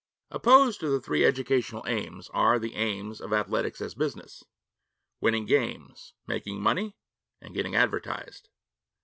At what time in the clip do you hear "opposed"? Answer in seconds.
0.37-0.79